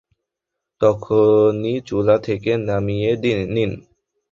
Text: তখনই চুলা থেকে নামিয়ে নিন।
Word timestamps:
তখনই 0.81 1.75
চুলা 1.87 2.15
থেকে 2.17 2.51
নামিয়ে 2.67 3.11
নিন। 3.47 3.71